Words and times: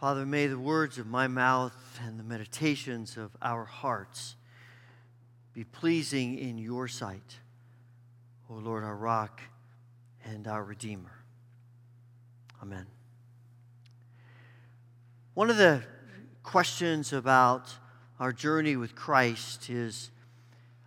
Father, 0.00 0.24
may 0.24 0.46
the 0.46 0.58
words 0.58 0.96
of 0.96 1.06
my 1.06 1.28
mouth 1.28 2.00
and 2.02 2.18
the 2.18 2.24
meditations 2.24 3.18
of 3.18 3.36
our 3.42 3.66
hearts 3.66 4.34
be 5.52 5.62
pleasing 5.62 6.38
in 6.38 6.56
your 6.56 6.88
sight, 6.88 7.36
O 8.48 8.54
Lord, 8.54 8.82
our 8.82 8.96
rock 8.96 9.42
and 10.24 10.48
our 10.48 10.64
Redeemer. 10.64 11.22
Amen. 12.62 12.86
One 15.34 15.50
of 15.50 15.58
the 15.58 15.82
questions 16.42 17.12
about 17.12 17.68
our 18.18 18.32
journey 18.32 18.76
with 18.76 18.94
Christ 18.94 19.68
is 19.68 20.10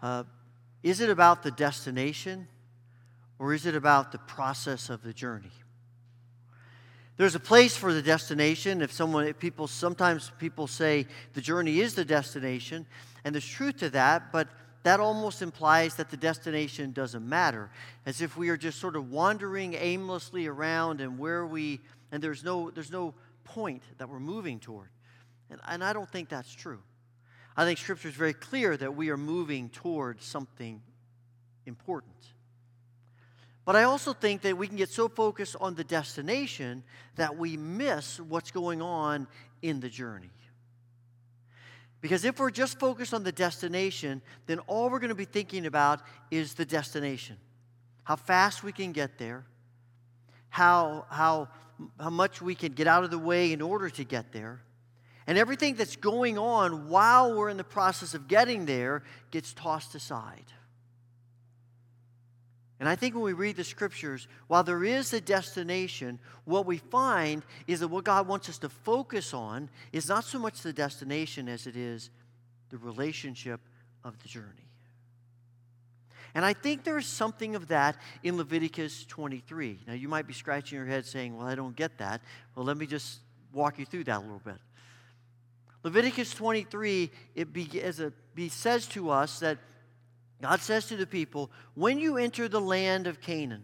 uh, 0.02 0.24
is 0.82 1.02
it 1.02 1.12
about 1.12 1.44
the 1.44 1.52
destination 1.52 2.48
or 3.38 3.54
is 3.54 3.68
it 3.68 3.76
about 3.76 4.12
the 4.12 4.18
process 4.18 4.90
of 4.90 5.04
the 5.04 5.14
journey? 5.14 5.52
There's 7.16 7.36
a 7.36 7.40
place 7.40 7.78
for 7.78 7.94
the 7.94 8.02
destination. 8.02 8.82
If 8.82 8.92
someone, 8.92 9.28
if 9.28 9.40
people, 9.40 9.68
sometimes 9.68 10.32
people 10.40 10.68
say 10.68 11.06
the 11.34 11.42
journey 11.42 11.80
is 11.80 11.94
the 11.94 12.06
destination, 12.06 12.86
and 13.24 13.36
there's 13.36 13.48
truth 13.48 13.78
to 13.78 13.90
that, 13.92 14.32
but 14.32 14.48
that 14.84 15.00
almost 15.00 15.42
implies 15.42 15.96
that 15.96 16.10
the 16.10 16.18
destination 16.18 16.92
doesn't 16.92 17.28
matter, 17.28 17.70
as 18.06 18.22
if 18.22 18.36
we 18.36 18.50
are 18.50 18.58
just 18.58 18.80
sort 18.80 18.96
of 18.96 19.12
wandering 19.12 19.76
aimlessly 19.76 20.48
around 20.48 21.02
and 21.02 21.18
where 21.18 21.46
we, 21.46 21.80
and 22.12 22.22
there's 22.22 22.44
no, 22.44 22.70
there's 22.70 22.92
no 22.92 23.14
point 23.44 23.84
that 23.98 24.10
we're 24.10 24.20
moving 24.20 24.60
toward. 24.60 24.90
And, 25.50 25.62
and 25.68 25.84
I 25.84 25.94
don't 25.94 26.10
think 26.10 26.30
that's 26.30 26.54
true. 26.54 26.82
I 27.56 27.64
think 27.64 27.80
Scripture 27.80 28.10
is 28.10 28.16
very 28.16 28.34
clear 28.34 28.76
that 28.76 28.96
we 28.96 29.10
are 29.10 29.18
moving 29.18 29.70
towards 29.70 30.26
something 30.26 30.82
important. 31.66 32.33
But 33.66 33.76
I 33.76 33.84
also 33.84 34.14
think 34.14 34.42
that 34.42 34.58
we 34.58 34.68
can 34.68 34.76
get 34.76 34.90
so 34.90 35.08
focused 35.08 35.56
on 35.62 35.76
the 35.76 35.84
destination 35.84 36.84
that 37.16 37.38
we 37.38 37.56
miss 37.56 38.20
what's 38.20 38.52
going 38.52 38.82
on 38.82 39.28
in 39.62 39.80
the 39.80 39.90
journey. 39.90 40.32
Because 42.02 42.26
if 42.26 42.38
we're 42.38 42.52
just 42.52 42.78
focused 42.80 43.14
on 43.14 43.24
the 43.24 43.32
destination, 43.32 44.22
then 44.46 44.60
all 44.68 44.90
we're 44.90 45.00
going 45.00 45.10
to 45.10 45.16
be 45.16 45.24
thinking 45.24 45.66
about 45.66 46.02
is 46.30 46.54
the 46.54 46.66
destination. 46.66 47.38
How 48.04 48.18
fast 48.18 48.62
we 48.62 48.74
can 48.74 48.92
get 48.92 49.18
there, 49.18 49.46
how, 50.50 51.06
how, 51.10 51.48
how 51.98 52.10
much 52.10 52.42
we 52.42 52.56
can 52.56 52.74
get 52.74 52.88
out 52.88 53.06
of 53.06 53.12
the 53.12 53.18
way 53.18 53.54
in 53.54 53.62
order 53.62 53.90
to 53.90 54.04
get 54.04 54.34
there. 54.34 54.62
And 55.26 55.38
everything 55.38 55.76
that's 55.76 55.96
going 55.96 56.38
on 56.38 56.90
while 56.90 57.34
we're 57.34 57.48
in 57.48 57.56
the 57.56 57.64
process 57.64 58.14
of 58.14 58.28
getting 58.28 58.66
there 58.66 59.04
gets 59.32 59.54
tossed 59.54 59.96
aside. 59.96 60.52
And 62.80 62.90
I 62.90 62.96
think 62.96 63.14
when 63.16 63.24
we 63.24 63.34
read 63.34 63.56
the 63.56 63.64
scriptures, 63.64 64.28
while 64.48 64.64
there 64.64 64.84
is 64.84 65.14
a 65.14 65.22
destination, 65.22 66.20
what 66.46 66.66
we 66.66 66.78
find 66.78 67.44
is 67.68 67.80
that 67.80 67.88
what 67.88 68.04
God 68.04 68.28
wants 68.28 68.50
us 68.50 68.58
to 68.60 68.70
focus 68.70 69.34
on 69.34 69.70
is 69.92 70.10
not 70.10 70.26
so 70.26 70.40
much 70.40 70.62
the 70.62 70.74
destination 70.74 71.48
as 71.48 71.68
it 71.68 71.76
is 71.76 72.10
the 72.70 72.78
relationship 72.78 73.62
of 74.04 74.18
the 74.22 74.28
journey. 74.28 74.48
And 76.36 76.44
I 76.44 76.54
think 76.54 76.84
there 76.84 76.98
is 76.98 77.06
something 77.06 77.56
of 77.56 77.68
that 77.68 77.96
in 78.24 78.38
Leviticus 78.38 79.06
23. 79.06 79.82
Now, 79.88 79.94
you 79.94 80.08
might 80.08 80.26
be 80.26 80.34
scratching 80.34 80.78
your 80.78 80.88
head 80.88 81.06
saying, 81.06 81.38
Well, 81.38 81.46
I 81.46 81.54
don't 81.54 81.76
get 81.76 82.00
that. 82.00 82.22
Well, 82.56 82.66
let 82.66 82.76
me 82.76 82.88
just 82.88 83.20
walk 83.52 83.78
you 83.78 83.86
through 83.86 84.06
that 84.06 84.18
a 84.18 84.22
little 84.22 84.42
bit. 84.44 84.58
Leviticus 85.84 86.34
23, 86.34 87.12
it 87.36 87.54
be, 87.54 87.70
be, 88.34 88.50
says 88.50 88.88
to 88.88 89.10
us 89.10 89.40
that 89.40 89.58
God 90.44 90.60
says 90.60 90.88
to 90.88 90.98
the 90.98 91.08
people, 91.08 91.50
when 91.74 92.00
you 92.00 92.18
enter 92.18 92.50
the 92.50 92.60
land 92.60 93.08
of 93.08 93.22
Canaan, 93.22 93.64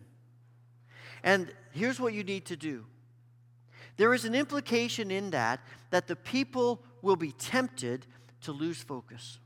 and 1.24 1.52
here's 1.74 2.00
what 2.00 2.14
you 2.14 2.24
need 2.24 2.46
to 2.46 2.56
do. 2.56 2.86
There 3.98 4.14
is 4.14 4.24
an 4.24 4.34
implication 4.34 5.12
in 5.12 5.32
that 5.32 5.60
that 5.90 6.08
the 6.08 6.16
people 6.16 6.82
will 7.02 7.18
be 7.18 7.34
tempted 7.34 8.06
to 8.44 8.54
lose 8.54 8.82
focus. 8.82 9.40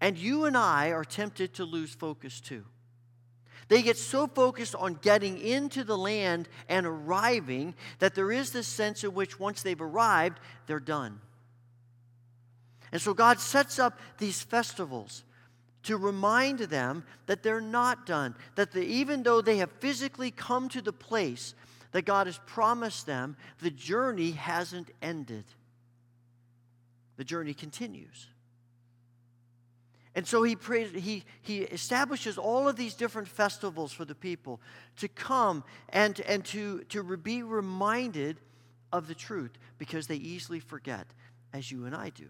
And 0.00 0.16
you 0.16 0.46
and 0.46 0.56
I 0.56 0.92
are 0.92 1.04
tempted 1.04 1.52
to 1.56 1.64
lose 1.64 1.92
focus 1.92 2.40
too. 2.40 2.64
They 3.68 3.82
get 3.82 3.98
so 3.98 4.26
focused 4.26 4.74
on 4.74 4.94
getting 4.94 5.36
into 5.36 5.84
the 5.84 5.98
land 5.98 6.48
and 6.66 6.86
arriving 6.86 7.74
that 7.98 8.14
there 8.14 8.32
is 8.32 8.52
this 8.52 8.66
sense 8.66 9.04
in 9.04 9.12
which 9.12 9.38
once 9.38 9.60
they've 9.60 9.78
arrived, 9.78 10.40
they're 10.66 10.80
done. 10.80 11.20
And 12.90 13.02
so 13.02 13.12
God 13.12 13.38
sets 13.38 13.78
up 13.78 13.98
these 14.16 14.42
festivals 14.42 15.22
to 15.86 15.96
remind 15.96 16.58
them 16.58 17.04
that 17.26 17.42
they're 17.42 17.60
not 17.60 18.06
done, 18.06 18.34
that 18.56 18.72
the, 18.72 18.84
even 18.84 19.22
though 19.22 19.40
they 19.40 19.58
have 19.58 19.70
physically 19.78 20.30
come 20.30 20.68
to 20.68 20.82
the 20.82 20.92
place 20.92 21.54
that 21.92 22.04
God 22.04 22.26
has 22.26 22.38
promised 22.44 23.06
them, 23.06 23.36
the 23.60 23.70
journey 23.70 24.32
hasn't 24.32 24.90
ended. 25.00 25.44
The 27.16 27.24
journey 27.24 27.54
continues. 27.54 28.28
And 30.16 30.26
so 30.26 30.42
he, 30.42 30.56
prays, 30.56 30.90
he, 30.90 31.22
he 31.42 31.60
establishes 31.60 32.36
all 32.36 32.68
of 32.68 32.74
these 32.74 32.94
different 32.94 33.28
festivals 33.28 33.92
for 33.92 34.04
the 34.04 34.14
people 34.14 34.60
to 34.96 35.08
come 35.08 35.62
and, 35.90 36.18
and 36.20 36.44
to, 36.46 36.82
to 36.88 37.16
be 37.16 37.42
reminded 37.42 38.40
of 38.92 39.06
the 39.06 39.14
truth 39.14 39.52
because 39.78 40.06
they 40.08 40.16
easily 40.16 40.58
forget, 40.58 41.06
as 41.52 41.70
you 41.70 41.84
and 41.84 41.94
I 41.94 42.10
do. 42.10 42.28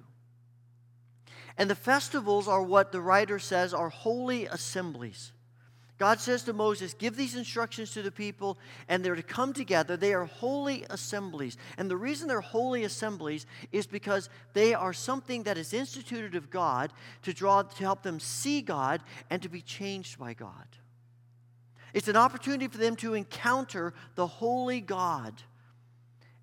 And 1.58 1.70
the 1.70 1.74
festivals 1.74 2.48
are 2.48 2.62
what 2.62 2.92
the 2.92 3.00
writer 3.00 3.38
says 3.38 3.72
are 3.72 3.88
holy 3.88 4.46
assemblies. 4.46 5.32
God 5.98 6.20
says 6.20 6.42
to 6.42 6.52
Moses, 6.52 6.92
Give 6.92 7.16
these 7.16 7.34
instructions 7.34 7.92
to 7.92 8.02
the 8.02 8.10
people, 8.10 8.58
and 8.88 9.02
they're 9.02 9.14
to 9.14 9.22
come 9.22 9.54
together. 9.54 9.96
They 9.96 10.12
are 10.12 10.26
holy 10.26 10.84
assemblies. 10.90 11.56
And 11.78 11.90
the 11.90 11.96
reason 11.96 12.28
they're 12.28 12.42
holy 12.42 12.84
assemblies 12.84 13.46
is 13.72 13.86
because 13.86 14.28
they 14.52 14.74
are 14.74 14.92
something 14.92 15.44
that 15.44 15.56
is 15.56 15.72
instituted 15.72 16.34
of 16.34 16.50
God 16.50 16.92
to 17.22 17.32
draw 17.32 17.62
to 17.62 17.84
help 17.84 18.02
them 18.02 18.20
see 18.20 18.60
God 18.60 19.02
and 19.30 19.40
to 19.40 19.48
be 19.48 19.62
changed 19.62 20.18
by 20.18 20.34
God. 20.34 20.66
It's 21.94 22.08
an 22.08 22.16
opportunity 22.16 22.68
for 22.68 22.76
them 22.76 22.96
to 22.96 23.14
encounter 23.14 23.94
the 24.16 24.26
holy 24.26 24.82
God 24.82 25.40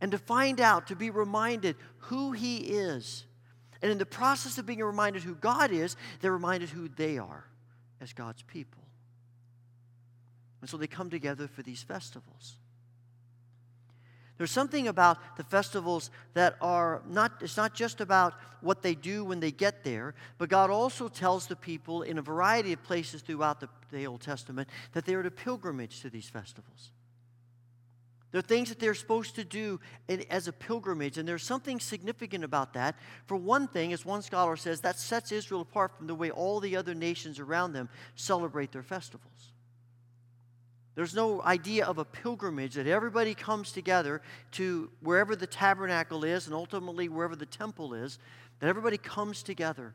and 0.02 0.12
to 0.12 0.18
find 0.18 0.60
out, 0.60 0.88
to 0.88 0.96
be 0.96 1.12
reminded 1.12 1.76
who 2.00 2.32
He 2.32 2.58
is 2.58 3.26
and 3.84 3.92
in 3.92 3.98
the 3.98 4.06
process 4.06 4.58
of 4.58 4.66
being 4.66 4.80
reminded 4.80 5.24
who 5.24 5.36
God 5.36 5.70
is, 5.70 5.98
they're 6.22 6.32
reminded 6.32 6.70
who 6.70 6.88
they 6.88 7.18
are 7.18 7.44
as 8.00 8.14
God's 8.14 8.42
people. 8.42 8.82
And 10.62 10.70
so 10.70 10.78
they 10.78 10.88
come 10.88 11.10
together 11.10 11.50
for 11.50 11.64
these 11.64 11.84
festivals. 11.84 12.56
There's 14.38 14.52
something 14.52 14.88
about 14.88 15.18
the 15.36 15.44
festivals 15.44 16.12
that 16.34 16.56
are 16.62 17.02
not, 17.10 17.34
it's 17.42 17.58
not 17.58 17.74
just 17.74 18.00
about 18.00 18.36
what 18.62 18.82
they 18.84 18.96
do 18.96 19.26
when 19.26 19.42
they 19.42 19.52
get 19.52 19.84
there, 19.84 20.16
but 20.38 20.48
God 20.48 20.70
also 20.70 21.10
tells 21.10 21.48
the 21.48 21.56
people 21.58 22.04
in 22.04 22.18
a 22.18 22.22
variety 22.22 22.72
of 22.72 22.82
places 22.84 23.22
throughout 23.22 23.60
the, 23.60 23.68
the 23.92 24.08
Old 24.08 24.22
Testament 24.22 24.70
that 24.94 25.04
they 25.04 25.14
are 25.14 25.24
to 25.24 25.30
pilgrimage 25.30 26.00
to 26.04 26.10
these 26.10 26.30
festivals. 26.30 26.92
Are 28.34 28.42
things 28.42 28.70
that 28.70 28.80
they're 28.80 28.96
supposed 28.96 29.36
to 29.36 29.44
do 29.44 29.80
as 30.30 30.48
a 30.48 30.54
pilgrimage, 30.54 31.18
and 31.18 31.28
there's 31.28 31.44
something 31.44 31.80
significant 31.80 32.44
about 32.44 32.74
that. 32.74 32.96
For 33.28 33.38
one 33.38 33.68
thing, 33.68 33.94
as 33.94 34.06
one 34.06 34.24
scholar 34.24 34.56
says, 34.56 34.82
that 34.82 34.98
sets 34.98 35.32
Israel 35.32 35.62
apart 35.62 35.96
from 35.98 36.08
the 36.08 36.16
way 36.16 36.32
all 36.32 36.60
the 36.60 36.76
other 36.76 36.96
nations 36.96 37.40
around 37.40 37.74
them 37.74 37.90
celebrate 38.16 38.72
their 38.72 38.82
festivals. 38.82 39.52
There's 40.96 41.16
no 41.16 41.42
idea 41.42 41.86
of 41.86 41.98
a 41.98 42.06
pilgrimage 42.06 42.76
that 42.76 42.88
everybody 42.88 43.34
comes 43.34 43.72
together 43.72 44.22
to 44.52 44.90
wherever 45.02 45.36
the 45.36 45.48
tabernacle 45.48 46.24
is 46.24 46.46
and 46.46 46.56
ultimately 46.56 47.10
wherever 47.10 47.36
the 47.36 47.46
temple 47.46 47.94
is, 47.94 48.20
that 48.60 48.68
everybody 48.68 48.98
comes 48.98 49.44
together 49.44 49.94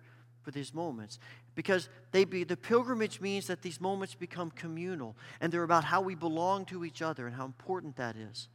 these 0.50 0.74
moments 0.74 1.18
because 1.54 1.88
they 2.12 2.24
be, 2.24 2.44
the 2.44 2.56
pilgrimage 2.56 3.20
means 3.20 3.46
that 3.48 3.62
these 3.62 3.80
moments 3.80 4.14
become 4.14 4.50
communal 4.50 5.16
and 5.40 5.52
they're 5.52 5.62
about 5.62 5.84
how 5.84 6.00
we 6.00 6.14
belong 6.14 6.64
to 6.66 6.84
each 6.84 7.02
other 7.02 7.26
and 7.26 7.34
how 7.34 7.44
important 7.44 7.96
that 7.96 8.16
is. 8.16 8.48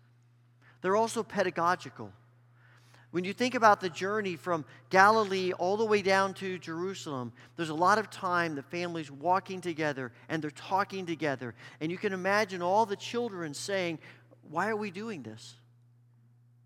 They're 0.81 0.95
also 0.95 1.23
pedagogical. 1.23 2.11
When 3.11 3.23
you 3.23 3.33
think 3.33 3.53
about 3.53 3.79
the 3.79 3.89
journey 3.89 4.35
from 4.35 4.65
Galilee 4.89 5.51
all 5.53 5.77
the 5.77 5.85
way 5.85 6.01
down 6.01 6.33
to 6.35 6.57
Jerusalem, 6.57 7.31
there's 7.55 7.69
a 7.69 7.75
lot 7.75 7.99
of 7.99 8.09
time 8.09 8.55
the 8.55 8.63
families 8.63 9.11
walking 9.11 9.61
together 9.61 10.11
and 10.29 10.41
they're 10.41 10.49
talking 10.49 11.05
together. 11.05 11.53
And 11.79 11.91
you 11.91 11.97
can 11.97 12.11
imagine 12.11 12.63
all 12.63 12.87
the 12.87 12.95
children 12.95 13.53
saying, 13.53 13.99
Why 14.49 14.69
are 14.69 14.75
we 14.75 14.89
doing 14.89 15.21
this? 15.21 15.55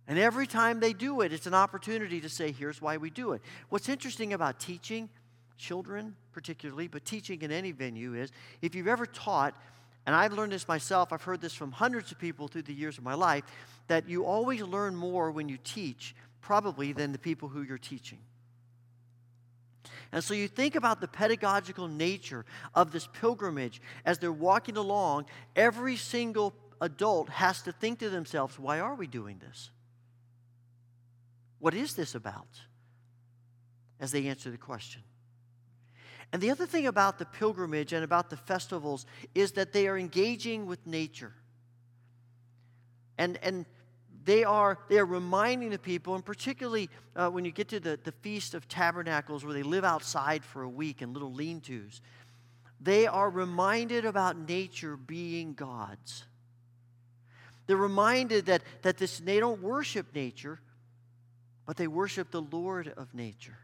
And 0.08 0.18
every 0.18 0.48
time 0.48 0.80
they 0.80 0.94
do 0.94 1.22
it, 1.22 1.34
it's 1.34 1.48
an 1.48 1.54
opportunity 1.54 2.22
to 2.22 2.30
say, 2.30 2.52
here's 2.52 2.82
why 2.82 2.98
we 2.98 3.10
do 3.10 3.34
it. 3.34 3.42
What's 3.70 3.90
interesting 3.90 4.34
about 4.34 4.60
teaching, 4.60 5.10
children 5.58 6.16
particularly, 6.32 6.88
but 6.88 7.04
teaching 7.04 7.42
in 7.42 7.52
any 7.52 7.72
venue 7.72 8.14
is 8.14 8.32
if 8.62 8.74
you've 8.74 8.88
ever 8.88 9.06
taught, 9.06 9.54
and 10.06 10.16
I've 10.16 10.32
learned 10.32 10.54
this 10.54 10.68
myself, 10.68 11.12
I've 11.12 11.24
heard 11.24 11.42
this 11.42 11.54
from 11.54 11.74
hundreds 11.74 12.12
of 12.12 12.20
people 12.20 12.48
through 12.48 12.62
the 12.62 12.74
years 12.74 12.98
of 12.98 13.04
my 13.04 13.16
life, 13.16 13.44
that 13.88 14.08
you 14.08 14.24
always 14.24 14.62
learn 14.62 14.96
more 14.96 15.30
when 15.32 15.50
you 15.50 15.58
teach, 15.64 16.16
probably, 16.40 16.94
than 16.94 17.12
the 17.12 17.20
people 17.20 17.50
who 17.50 17.64
you're 17.64 17.78
teaching. 17.78 18.20
And 20.14 20.24
so 20.24 20.34
you 20.34 20.48
think 20.48 20.76
about 20.76 21.02
the 21.02 21.08
pedagogical 21.10 21.90
nature 21.90 22.46
of 22.74 22.92
this 22.92 23.08
pilgrimage 23.08 23.82
as 24.06 24.20
they're 24.20 24.32
walking 24.32 24.78
along, 24.78 25.26
every 25.56 25.98
single 25.98 26.54
adult 26.80 27.28
has 27.28 27.62
to 27.64 27.74
think 27.74 28.00
to 28.00 28.10
themselves, 28.10 28.58
why 28.58 28.80
are 28.80 28.96
we 28.96 29.08
doing 29.08 29.40
this? 29.40 29.72
What 31.60 31.74
is 31.74 31.96
this 31.96 32.16
about? 32.16 32.48
As 34.00 34.12
they 34.12 34.28
answer 34.28 34.52
the 34.52 34.58
question. 34.58 35.02
And 36.34 36.42
the 36.42 36.52
other 36.52 36.66
thing 36.66 36.88
about 36.88 37.20
the 37.20 37.26
pilgrimage 37.26 37.94
and 37.94 38.04
about 38.04 38.30
the 38.30 38.38
festivals 38.38 39.06
is 39.34 39.54
that 39.54 39.72
they 39.74 39.88
are 39.88 39.98
engaging 39.98 40.66
with 40.66 40.86
nature. 40.86 41.34
And, 43.18 43.40
and 43.42 43.66
they 44.26 44.44
are, 44.44 44.78
they 44.90 45.00
are 45.00 45.06
reminding 45.06 45.70
the 45.70 45.80
people, 45.80 46.14
and 46.14 46.24
particularly 46.24 46.90
uh, 47.16 47.30
when 47.30 47.46
you 47.46 47.52
get 47.52 47.70
to 47.70 47.80
the, 47.80 47.98
the 48.04 48.12
Feast 48.12 48.54
of 48.54 48.68
Tabernacles, 48.68 49.46
where 49.46 49.54
they 49.54 49.64
live 49.64 49.86
outside 49.86 50.44
for 50.44 50.64
a 50.64 50.70
week 50.70 51.02
in 51.02 51.14
little 51.14 51.34
lean 51.34 51.62
tos, 51.62 52.02
they 52.80 53.08
are 53.08 53.30
reminded 53.30 54.06
about 54.06 54.38
nature 54.38 54.98
being 54.98 55.54
God's. 55.54 56.26
They're 57.66 57.78
reminded 57.78 58.48
that, 58.48 58.64
that 58.82 58.98
this, 58.98 59.20
they 59.20 59.40
don't 59.40 59.62
worship 59.62 60.14
nature, 60.14 60.60
but 61.68 61.76
they 61.76 61.86
worship 61.86 62.32
the 62.32 62.42
Lord 62.42 62.94
of 62.98 63.14
nature. 63.14 63.58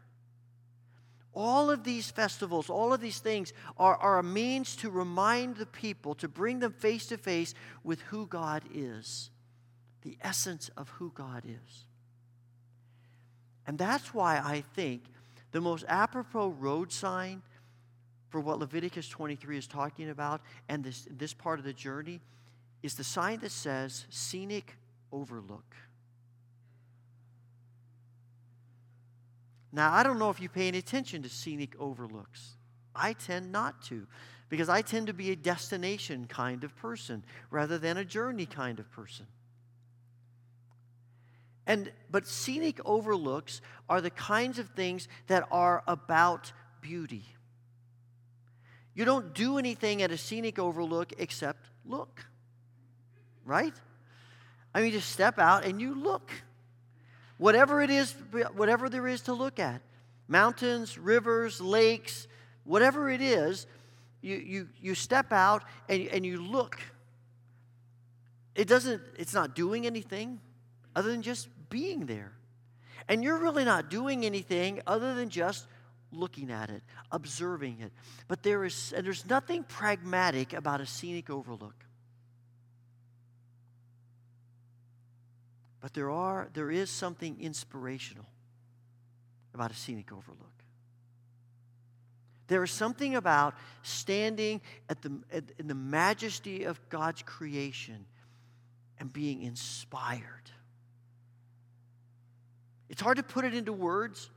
All 1.32 1.70
of 1.70 1.82
these 1.82 2.10
festivals, 2.10 2.70
all 2.70 2.92
of 2.92 3.00
these 3.00 3.18
things 3.18 3.52
are, 3.76 3.96
are 3.96 4.18
a 4.18 4.22
means 4.22 4.76
to 4.76 4.90
remind 4.90 5.56
the 5.56 5.66
people, 5.66 6.14
to 6.16 6.28
bring 6.28 6.60
them 6.60 6.72
face 6.72 7.06
to 7.06 7.16
face 7.16 7.54
with 7.82 8.00
who 8.02 8.26
God 8.26 8.62
is, 8.72 9.30
the 10.02 10.16
essence 10.20 10.70
of 10.76 10.90
who 10.90 11.10
God 11.14 11.44
is. 11.44 11.86
And 13.66 13.78
that's 13.78 14.12
why 14.12 14.36
I 14.36 14.62
think 14.74 15.04
the 15.50 15.62
most 15.62 15.84
apropos 15.88 16.48
road 16.50 16.92
sign 16.92 17.42
for 18.28 18.38
what 18.38 18.58
Leviticus 18.58 19.08
23 19.08 19.56
is 19.56 19.66
talking 19.66 20.10
about 20.10 20.42
and 20.68 20.84
this, 20.84 21.08
this 21.10 21.32
part 21.32 21.58
of 21.58 21.64
the 21.64 21.72
journey 21.72 22.20
is 22.82 22.94
the 22.94 23.04
sign 23.04 23.40
that 23.40 23.50
says 23.50 24.04
scenic 24.10 24.76
overlook. 25.10 25.74
Now, 29.74 29.92
I 29.92 30.02
don't 30.02 30.18
know 30.18 30.30
if 30.30 30.40
you 30.40 30.48
pay 30.48 30.68
any 30.68 30.78
attention 30.78 31.22
to 31.22 31.28
scenic 31.28 31.74
overlooks. 31.78 32.56
I 32.94 33.12
tend 33.12 33.50
not 33.50 33.82
to 33.86 34.06
because 34.48 34.68
I 34.68 34.82
tend 34.82 35.08
to 35.08 35.12
be 35.12 35.32
a 35.32 35.36
destination 35.36 36.26
kind 36.28 36.62
of 36.62 36.76
person 36.76 37.24
rather 37.50 37.76
than 37.76 37.96
a 37.96 38.04
journey 38.04 38.46
kind 38.46 38.78
of 38.78 38.90
person. 38.92 39.26
And 41.66 41.90
but 42.10 42.26
scenic 42.26 42.78
overlooks 42.84 43.60
are 43.88 44.00
the 44.00 44.10
kinds 44.10 44.58
of 44.58 44.68
things 44.70 45.08
that 45.26 45.48
are 45.50 45.82
about 45.86 46.52
beauty. 46.80 47.24
You 48.94 49.04
don't 49.04 49.34
do 49.34 49.58
anything 49.58 50.02
at 50.02 50.12
a 50.12 50.18
scenic 50.18 50.58
overlook 50.58 51.12
except 51.18 51.66
look 51.84 52.26
right? 53.44 53.74
I 54.74 54.80
mean, 54.80 54.92
just 54.92 55.10
step 55.10 55.38
out 55.38 55.64
and 55.64 55.80
you 55.80 55.94
look. 55.94 56.30
Whatever 57.38 57.82
it 57.82 57.90
is, 57.90 58.14
whatever 58.54 58.88
there 58.88 59.08
is 59.08 59.22
to 59.22 59.32
look 59.32 59.58
at 59.58 59.82
mountains, 60.28 60.96
rivers, 60.98 61.60
lakes, 61.60 62.26
whatever 62.64 63.10
it 63.10 63.20
is, 63.20 63.66
you, 64.20 64.36
you, 64.36 64.68
you 64.80 64.94
step 64.94 65.32
out 65.32 65.64
and, 65.88 66.06
and 66.08 66.24
you 66.24 66.40
look. 66.40 66.80
It 68.54 68.68
doesn't, 68.68 69.02
it's 69.18 69.34
not 69.34 69.54
doing 69.54 69.86
anything 69.86 70.40
other 70.96 71.10
than 71.10 71.22
just 71.22 71.48
being 71.68 72.06
there. 72.06 72.32
And 73.08 73.22
you're 73.22 73.38
really 73.38 73.64
not 73.64 73.90
doing 73.90 74.24
anything 74.24 74.80
other 74.86 75.14
than 75.14 75.28
just 75.28 75.66
looking 76.10 76.50
at 76.50 76.70
it, 76.70 76.82
observing 77.10 77.80
it. 77.80 77.92
But 78.28 78.42
there 78.42 78.64
is, 78.64 78.94
and 78.96 79.04
there's 79.04 79.28
nothing 79.28 79.64
pragmatic 79.64 80.52
about 80.52 80.80
a 80.80 80.86
scenic 80.86 81.28
overlook. 81.28 81.84
But 85.84 85.92
there, 85.92 86.10
are, 86.10 86.48
there 86.54 86.70
is 86.70 86.88
something 86.88 87.36
inspirational 87.38 88.24
about 89.52 89.70
a 89.70 89.74
scenic 89.74 90.12
overlook. 90.12 90.64
There 92.46 92.64
is 92.64 92.70
something 92.70 93.16
about 93.16 93.54
standing 93.82 94.62
at 94.88 95.02
the, 95.02 95.20
at, 95.30 95.44
in 95.58 95.68
the 95.68 95.74
majesty 95.74 96.64
of 96.64 96.80
God's 96.88 97.20
creation 97.20 98.06
and 98.98 99.12
being 99.12 99.42
inspired. 99.42 100.50
It's 102.88 103.02
hard 103.02 103.18
to 103.18 103.22
put 103.22 103.44
it 103.44 103.52
into 103.52 103.74
words. 103.74 104.30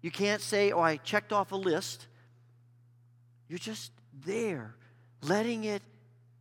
You 0.00 0.10
can't 0.10 0.40
say, 0.40 0.72
oh, 0.72 0.80
I 0.80 0.96
checked 0.96 1.34
off 1.34 1.52
a 1.52 1.56
list. 1.56 2.06
You're 3.50 3.58
just 3.58 3.92
there, 4.24 4.76
letting 5.20 5.64
it 5.64 5.82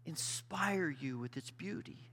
inspire 0.05 0.89
you 0.89 1.17
with 1.17 1.35
its 1.35 1.51
beauty. 1.51 2.07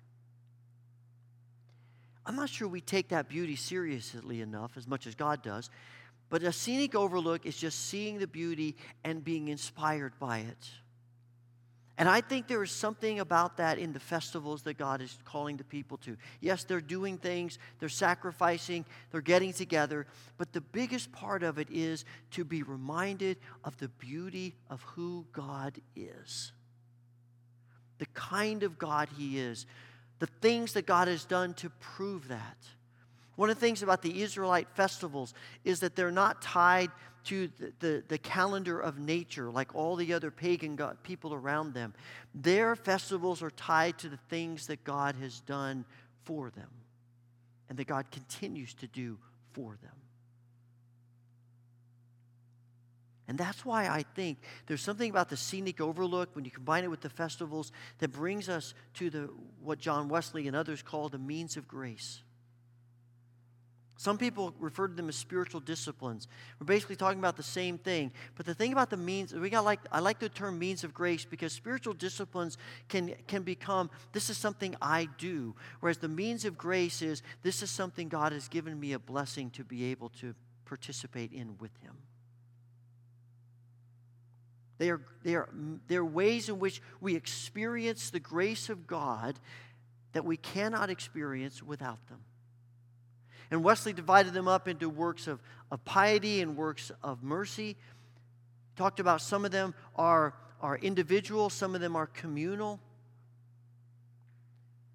I'm 2.29 2.37
not 2.37 2.51
sure 2.51 2.69
we 2.69 2.83
take 2.83 3.09
that 3.09 3.31
beauty 3.31 3.57
seriously 3.57 4.43
enough, 4.43 4.77
as 4.77 4.87
much 4.87 5.07
as 5.07 5.15
God 5.15 5.43
does. 5.43 5.71
But 6.29 6.43
a 6.43 6.53
scenic 6.53 6.95
overlook 6.95 7.47
is 7.47 7.57
just 7.57 7.87
seeing 7.87 8.19
the 8.19 8.27
beauty 8.27 8.77
and 9.03 9.25
being 9.25 9.49
inspired 9.49 10.13
by 10.21 10.41
it. 10.41 10.71
And 11.97 12.07
I 12.07 12.21
think 12.21 12.47
there 12.47 12.63
is 12.63 12.71
something 12.71 13.19
about 13.19 13.57
that 13.57 13.79
in 13.79 13.95
the 13.95 13.99
festivals 13.99 14.63
that 14.65 14.77
God 14.77 15.01
is 15.01 15.19
calling 15.25 15.57
the 15.57 15.65
people 15.65 15.97
to. 15.99 16.19
Yes, 16.41 16.65
they're 16.65 16.83
doing 16.83 17.17
things, 17.17 17.59
they're 17.81 17.89
sacrificing, 17.89 18.85
they're 19.11 19.23
getting 19.23 19.55
together, 19.55 20.07
but 20.37 20.53
the 20.53 20.61
biggest 20.61 21.11
part 21.11 21.43
of 21.43 21.59
it 21.59 21.69
is 21.71 22.05
to 22.33 22.45
be 22.45 22.63
reminded 22.63 23.39
of 23.65 23.77
the 23.79 23.89
beauty 23.89 24.55
of 24.71 24.83
who 24.83 25.27
God 25.33 25.81
is, 25.97 26.53
the 27.97 28.07
kind 28.15 28.63
of 28.63 28.79
God 28.79 29.09
He 29.17 29.41
is, 29.41 29.67
the 30.19 30.27
things 30.27 30.73
that 30.73 30.87
God 30.87 31.09
has 31.09 31.25
done 31.25 31.55
to 31.55 31.71
prove 31.81 32.29
that. 32.29 32.57
One 33.37 33.51
of 33.51 33.57
the 33.57 33.61
things 33.61 33.83
about 33.83 34.03
the 34.03 34.23
Israelite 34.23 34.69
festivals 34.75 35.33
is 35.65 35.81
that 35.81 35.95
they're 35.95 36.11
not 36.11 36.43
tied 36.43 36.91
to 37.25 37.49
the, 37.59 37.73
the, 37.79 38.05
the 38.09 38.19
calendar 38.19 38.81
of 38.81 38.99
nature 38.99 39.51
like 39.51 39.75
all 39.75 39.97
the 39.97 40.13
other 40.13 40.31
pagan 40.31 40.77
God, 40.77 40.97
people 41.03 41.35
around 41.35 41.75
them. 41.75 41.95
Their 42.35 42.75
festivals 42.75 43.43
are 43.43 43.51
tied 43.51 43.99
to 43.99 44.09
the 44.09 44.17
things 44.29 44.67
that 44.69 44.83
God 44.83 45.15
has 45.21 45.41
done 45.41 45.85
for 46.25 46.51
them 46.51 46.71
and 47.69 47.79
that 47.79 47.87
God 47.87 48.11
continues 48.11 48.75
to 48.75 48.87
do 48.87 49.19
for 49.53 49.77
them. 49.83 49.93
And 53.29 53.37
that's 53.37 53.65
why 53.65 53.89
I 53.89 54.05
think 54.15 54.39
there's 54.67 54.81
something 54.81 55.11
about 55.11 55.29
the 55.29 55.37
scenic 55.37 55.83
overlook 55.83 56.35
when 56.35 56.47
you 56.47 56.51
combine 56.51 56.83
it 56.83 56.91
with 56.91 57.03
the 57.03 57.11
festivals 57.11 57.73
that 57.99 58.11
brings 58.11 58.49
us 58.49 58.73
to 58.95 59.11
the 59.11 59.29
what 59.63 59.79
John 59.79 60.09
Wesley 60.09 60.49
and 60.49 60.57
others 60.57 60.83
call 60.83 61.11
the 61.11 61.19
means 61.19 61.59
of 61.59 61.69
grace. 61.69 62.23
Some 63.99 64.17
people 64.17 64.55
refer 64.61 64.87
to 64.87 64.95
them 64.95 65.09
as 65.09 65.17
spiritual 65.17 65.61
disciplines. 65.61 66.29
We're 66.61 66.67
basically 66.67 66.95
talking 66.97 67.19
about 67.19 67.37
the 67.37 67.43
same 67.43 67.79
thing. 67.79 68.13
But 68.37 68.47
the 68.47 68.55
thing 68.55 68.73
about 68.73 68.91
the 68.91 68.97
means, 68.97 69.35
we 69.35 69.51
got 69.51 69.65
like 69.65 69.81
I 69.93 69.99
like 69.99 70.21
the 70.21 70.29
term 70.29 70.59
means 70.59 70.83
of 70.85 70.95
grace 70.95 71.27
because 71.27 71.53
spiritual 71.53 71.95
disciplines 71.95 72.57
can 72.89 73.15
can 73.27 73.43
become 73.43 73.91
this 74.13 74.31
is 74.31 74.39
something 74.39 74.75
I 74.81 75.09
do, 75.19 75.55
whereas 75.81 75.99
the 75.99 76.09
means 76.09 76.47
of 76.47 76.57
grace 76.57 77.03
is 77.03 77.23
this 77.43 77.63
is 77.63 77.71
something 77.71 78.09
God 78.09 78.33
has 78.33 78.49
given 78.49 78.79
me 78.81 78.93
a 78.95 78.99
blessing 78.99 79.51
to 79.51 79.65
be 79.65 79.87
able 79.87 80.09
to 80.21 80.35
participate 80.65 81.33
in 81.33 81.59
with 81.59 81.77
Him. 81.83 81.97
They 84.79 84.91
are, 84.91 85.01
they, 85.25 85.35
are, 85.35 85.49
they 85.89 85.97
are 85.97 86.05
ways 86.05 86.49
in 86.49 86.61
which 86.61 86.81
we 87.01 87.17
experience 87.17 88.11
the 88.11 88.21
grace 88.21 88.69
of 88.69 88.87
God 88.87 89.39
that 90.13 90.25
we 90.25 90.37
cannot 90.37 90.89
experience 90.89 91.63
without 91.63 92.05
them. 92.09 92.21
And 93.51 93.65
Wesley 93.65 93.93
divided 93.93 94.35
them 94.35 94.47
up 94.47 94.69
into 94.69 94.89
works 94.89 95.27
of, 95.27 95.41
of 95.71 95.85
piety 95.85 96.41
and 96.41 96.57
works 96.57 96.93
of 97.03 97.23
mercy. 97.23 97.77
Talked 98.77 99.01
about 99.01 99.21
some 99.21 99.45
of 99.45 99.51
them 99.51 99.75
are, 99.97 100.35
are 100.61 100.79
individual, 100.79 101.51
some 101.51 101.75
of 101.75 101.81
them 101.81 101.97
are 101.97 102.07
communal. 102.07 102.79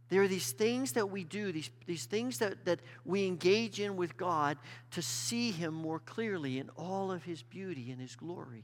There 0.09 0.21
are 0.21 0.27
these 0.27 0.51
things 0.51 0.93
that 0.93 1.09
we 1.09 1.23
do, 1.23 1.51
these, 1.51 1.71
these 1.87 2.05
things 2.05 2.37
that, 2.37 2.65
that 2.65 2.79
we 3.03 3.25
engage 3.25 3.79
in 3.79 3.97
with 3.97 4.15
God 4.15 4.57
to 4.91 5.01
see 5.01 5.51
Him 5.51 5.73
more 5.73 5.99
clearly 5.99 6.59
in 6.59 6.69
all 6.77 7.11
of 7.11 7.23
His 7.23 7.41
beauty 7.43 7.91
and 7.91 7.99
His 7.99 8.15
glory 8.15 8.63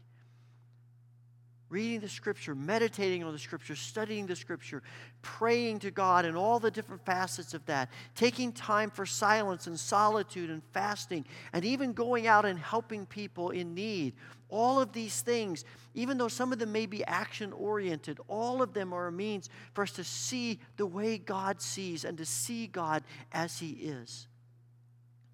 reading 1.70 2.00
the 2.00 2.10
scripture, 2.10 2.56
meditating 2.56 3.24
on 3.24 3.32
the 3.32 3.40
scripture, 3.40 3.76
studying 3.76 4.26
the 4.26 4.36
scripture, 4.36 4.82
praying 5.22 5.80
to 5.80 5.92
God 5.92 6.26
and 6.26 6.36
all 6.36 6.60
the 6.60 6.72
different 6.72 7.06
facets 7.06 7.54
of 7.54 7.66
that, 7.68 7.90
taking 8.16 8.52
time 8.52 8.90
for 8.90 9.06
silence 9.06 9.68
and 9.68 9.80
solitude 9.80 10.50
and 10.50 10.64
fasting, 10.74 11.26
and 11.54 11.64
even 11.64 11.94
going 11.94 12.26
out 12.26 12.46
and 12.46 12.58
helping 12.58 13.06
people 13.06 13.52
in 13.52 13.76
need. 13.76 14.14
All 14.50 14.82
of 14.82 14.94
these 14.94 15.22
things, 15.22 15.64
even 15.94 16.18
though 16.18 16.28
some 16.28 16.52
of 16.52 16.58
them 16.58 16.72
may 16.72 16.88
be 16.88 17.06
action 17.06 17.54
oriented, 17.54 18.20
all 18.28 18.64
of 18.64 18.74
them 18.74 18.92
are 18.92 19.08
a 19.08 19.12
means 19.12 19.48
for 19.74 19.84
us 19.84 19.92
to 19.92 20.04
see 20.04 20.60
the 20.78 20.88
way 20.88 21.20
God 21.20 21.62
sees 21.62 22.04
and 22.04 22.18
to 22.18 22.26
see 22.26 22.66
God 22.66 23.04
as 23.32 23.60
He 23.60 23.70
is. 23.70 24.28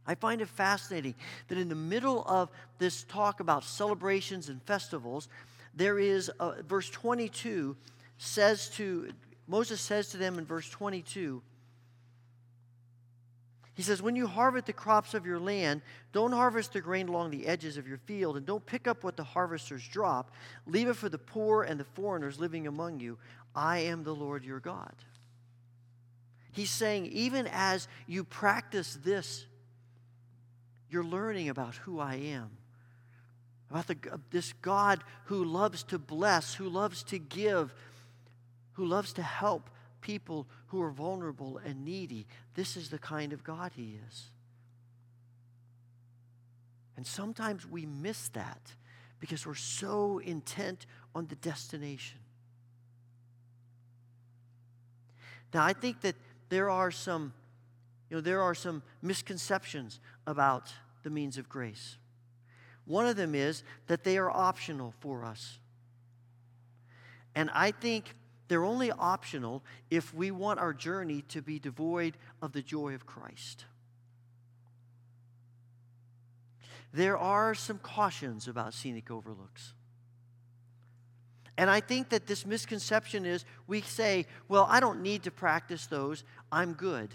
I 0.07 0.15
find 0.15 0.41
it 0.41 0.49
fascinating 0.49 1.15
that 1.47 1.57
in 1.57 1.69
the 1.69 1.75
middle 1.75 2.23
of 2.25 2.51
this 2.77 3.03
talk 3.03 3.39
about 3.39 3.63
celebrations 3.63 4.49
and 4.49 4.61
festivals, 4.63 5.29
there 5.75 5.99
is, 5.99 6.31
a, 6.39 6.63
verse 6.63 6.89
22 6.89 7.75
says 8.17 8.69
to, 8.71 9.11
Moses 9.47 9.81
says 9.81 10.09
to 10.09 10.17
them 10.17 10.37
in 10.39 10.45
verse 10.45 10.69
22, 10.69 11.41
He 13.73 13.83
says, 13.83 14.01
When 14.01 14.15
you 14.15 14.27
harvest 14.27 14.67
the 14.67 14.73
crops 14.73 15.13
of 15.13 15.25
your 15.25 15.39
land, 15.39 15.81
don't 16.13 16.31
harvest 16.31 16.73
the 16.73 16.81
grain 16.81 17.09
along 17.09 17.31
the 17.31 17.45
edges 17.45 17.77
of 17.77 17.87
your 17.87 17.97
field, 17.97 18.37
and 18.37 18.45
don't 18.45 18.65
pick 18.65 18.87
up 18.87 19.03
what 19.03 19.17
the 19.17 19.23
harvesters 19.23 19.85
drop. 19.87 20.31
Leave 20.65 20.87
it 20.87 20.95
for 20.95 21.09
the 21.09 21.17
poor 21.17 21.63
and 21.63 21.79
the 21.79 21.83
foreigners 21.83 22.39
living 22.39 22.67
among 22.67 22.99
you. 22.99 23.17
I 23.53 23.79
am 23.79 24.03
the 24.03 24.15
Lord 24.15 24.43
your 24.43 24.59
God. 24.59 24.93
He's 26.51 26.71
saying, 26.71 27.07
even 27.07 27.47
as 27.51 27.89
you 28.07 28.23
practice 28.23 28.97
this, 29.03 29.45
you're 30.89 31.03
learning 31.03 31.49
about 31.49 31.75
who 31.75 31.99
I 31.99 32.15
am. 32.15 32.49
About 33.75 33.87
the, 33.87 34.19
this 34.31 34.53
God 34.61 35.03
who 35.25 35.43
loves 35.43 35.83
to 35.83 35.99
bless, 35.99 36.53
who 36.53 36.69
loves 36.69 37.03
to 37.03 37.19
give, 37.19 37.73
who 38.71 38.85
loves 38.85 39.11
to 39.11 39.21
help 39.21 39.69
people 39.99 40.47
who 40.67 40.81
are 40.81 40.91
vulnerable 40.91 41.59
and 41.65 41.83
needy. 41.83 42.25
This 42.53 42.77
is 42.77 42.89
the 42.89 42.97
kind 42.97 43.33
of 43.33 43.43
God 43.43 43.73
He 43.75 43.99
is. 44.07 44.31
And 46.95 47.05
sometimes 47.05 47.69
we 47.69 47.85
miss 47.85 48.29
that 48.29 48.61
because 49.19 49.45
we're 49.45 49.55
so 49.55 50.19
intent 50.19 50.85
on 51.13 51.27
the 51.27 51.35
destination. 51.35 52.19
Now, 55.53 55.65
I 55.65 55.73
think 55.73 55.99
that 55.99 56.15
there 56.47 56.69
are 56.69 56.91
some, 56.91 57.33
you 58.09 58.15
know, 58.15 58.21
there 58.21 58.41
are 58.41 58.55
some 58.55 58.83
misconceptions 59.01 59.99
about 60.25 60.71
the 61.03 61.09
means 61.09 61.37
of 61.37 61.49
grace. 61.49 61.97
One 62.85 63.05
of 63.05 63.15
them 63.15 63.35
is 63.35 63.63
that 63.87 64.03
they 64.03 64.17
are 64.17 64.29
optional 64.29 64.93
for 64.99 65.25
us. 65.25 65.59
And 67.33 67.49
I 67.53 67.71
think 67.71 68.15
they're 68.47 68.63
only 68.63 68.91
optional 68.91 69.63
if 69.89 70.13
we 70.13 70.31
want 70.31 70.59
our 70.59 70.73
journey 70.73 71.23
to 71.29 71.41
be 71.41 71.59
devoid 71.59 72.15
of 72.41 72.53
the 72.53 72.61
joy 72.61 72.93
of 72.93 73.05
Christ. 73.05 73.65
There 76.93 77.17
are 77.17 77.53
some 77.53 77.79
cautions 77.79 78.47
about 78.47 78.73
scenic 78.73 79.11
overlooks. 79.11 79.73
And 81.57 81.69
I 81.69 81.79
think 81.79 82.09
that 82.09 82.27
this 82.27 82.45
misconception 82.45 83.25
is 83.25 83.45
we 83.67 83.81
say, 83.81 84.25
well, 84.47 84.67
I 84.69 84.79
don't 84.79 85.01
need 85.01 85.23
to 85.23 85.31
practice 85.31 85.87
those, 85.87 86.23
I'm 86.51 86.73
good. 86.73 87.09